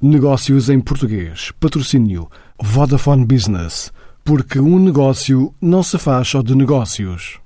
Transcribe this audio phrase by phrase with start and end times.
[0.00, 1.50] Negócios em português.
[1.58, 2.28] Patrocínio
[2.62, 3.92] Vodafone Business.
[4.24, 7.40] Porque um negócio não se faz só de negócios.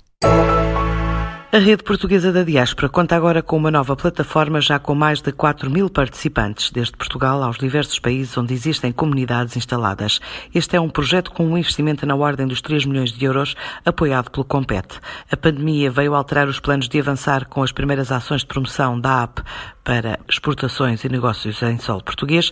[1.54, 5.30] A rede portuguesa da diáspora conta agora com uma nova plataforma já com mais de
[5.32, 10.18] 4 mil participantes, desde Portugal aos diversos países onde existem comunidades instaladas.
[10.54, 13.54] Este é um projeto com um investimento na ordem dos 3 milhões de euros,
[13.84, 14.98] apoiado pelo Compete.
[15.30, 19.24] A pandemia veio alterar os planos de avançar com as primeiras ações de promoção da
[19.24, 19.42] app
[19.84, 22.50] para exportações e negócios em solo português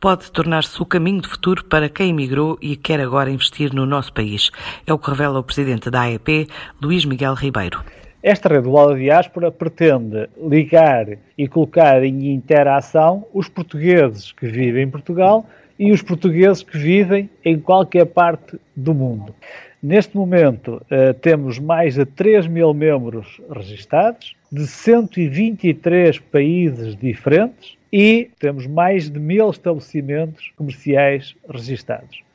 [0.00, 4.10] pode tornar-se o caminho de futuro para quem emigrou e quer agora investir no nosso
[4.10, 4.50] país.
[4.86, 6.48] É o que revela o presidente da AEP,
[6.80, 7.84] Luís Miguel Ribeiro.
[8.28, 14.82] Esta rede global da diáspora pretende ligar e colocar em interação os portugueses que vivem
[14.82, 15.46] em Portugal
[15.78, 19.34] e os portugueses que vivem em qualquer parte do mundo.
[19.82, 28.28] Neste momento, uh, temos mais de 3 mil membros registados, de 123 países diferentes e
[28.38, 32.27] temos mais de mil estabelecimentos comerciais registados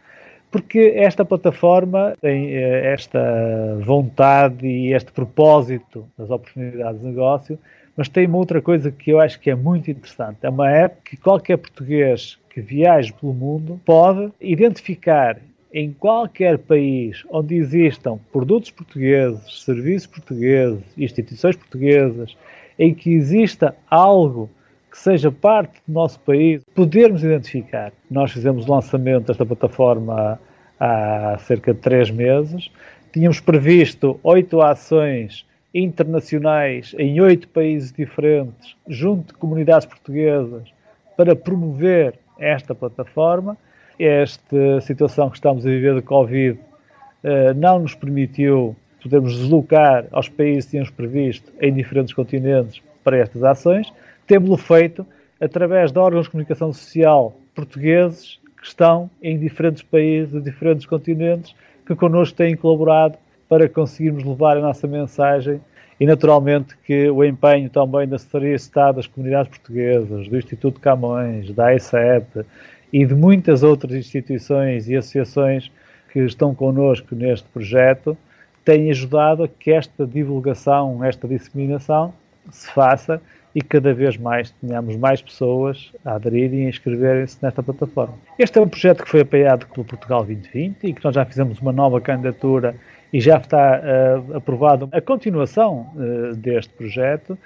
[0.53, 3.19] porque esta plataforma tem eh, esta
[3.83, 7.59] vontade e este propósito das oportunidades de negócio,
[7.97, 10.37] mas tem uma outra coisa que eu acho que é muito interessante.
[10.43, 15.39] É uma app que qualquer português que viaje pelo mundo pode identificar
[15.73, 22.37] em qualquer país onde existam produtos portugueses, serviços portugueses, instituições portuguesas,
[22.77, 24.51] em que exista algo
[24.93, 27.91] que seja parte do nosso país, podermos identificar.
[28.11, 30.39] Nós fizemos o lançamento desta plataforma
[30.79, 32.69] há cerca de três meses.
[33.11, 40.71] Tínhamos previsto oito ações internacionais em oito países diferentes, junto de comunidades portuguesas,
[41.17, 43.57] para promover esta plataforma.
[43.97, 46.59] Esta situação que estamos a viver de Covid
[47.23, 53.17] eh, não nos permitiu podermos deslocar aos países que tínhamos previsto em diferentes continentes para
[53.17, 53.91] estas ações,
[54.25, 55.05] temos-lo feito
[55.39, 61.53] através de órgãos de comunicação social portugueses que estão em diferentes países, diferentes continentes,
[61.85, 63.17] que connosco têm colaborado
[63.49, 65.59] para conseguirmos levar a nossa mensagem
[65.99, 70.79] e, naturalmente, que o empenho também da Secretaria de Estado das Comunidades Portuguesas, do Instituto
[70.79, 72.45] Camões, da AICEP
[72.91, 75.71] e de muitas outras instituições e associações
[76.11, 78.17] que estão connosco neste projeto,
[78.63, 82.13] têm ajudado a que esta divulgação, esta disseminação
[82.51, 83.21] se faça
[83.55, 88.15] e cada vez mais tenhamos mais pessoas a aderirem e a inscreverem-se nesta plataforma.
[88.39, 91.59] Este é um projeto que foi apoiado pelo Portugal 2020 e que nós já fizemos
[91.59, 92.75] uma nova candidatura
[93.11, 97.37] e já está uh, aprovado a continuação uh, deste projeto.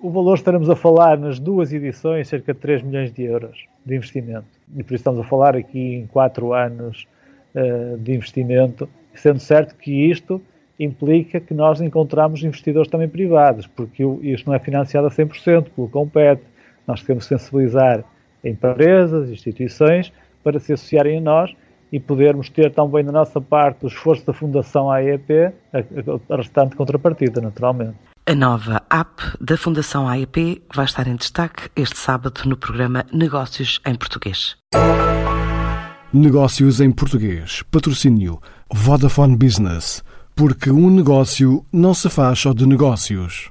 [0.00, 3.96] O valor estaremos a falar nas duas edições, cerca de 3 milhões de euros de
[3.96, 4.46] investimento.
[4.76, 7.08] E por isso estamos a falar aqui em 4 anos
[7.54, 10.40] uh, de investimento, sendo certo que isto
[10.78, 15.88] implica que nós encontramos investidores também privados, porque isto não é financiado a 100% pelo
[15.88, 16.42] Compete.
[16.86, 18.04] Nós temos que sensibilizar
[18.44, 20.12] empresas, instituições,
[20.44, 21.54] para se associarem a nós
[21.90, 25.78] e podermos ter também da nossa parte o esforço da Fundação AEP, a,
[26.34, 27.96] a restante contrapartida, naturalmente.
[28.26, 33.80] A nova app da Fundação AEP vai estar em destaque este sábado no programa Negócios
[33.86, 34.54] em Português.
[36.12, 37.62] Negócios em Português.
[37.70, 38.38] Patrocínio
[38.70, 40.02] Vodafone Business
[40.38, 43.50] porque um negócio não se faz só de negócios.